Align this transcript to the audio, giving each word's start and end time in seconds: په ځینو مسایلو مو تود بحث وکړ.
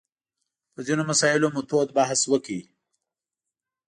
په 0.73 0.79
ځینو 0.87 1.03
مسایلو 1.11 1.47
مو 1.53 1.61
تود 1.69 1.87
بحث 1.97 2.21
وکړ. 2.27 2.59